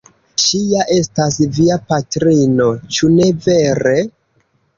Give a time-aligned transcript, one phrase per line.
[0.43, 2.67] Ŝi ja estas via patrino,
[2.97, 3.95] ĉu ne vere?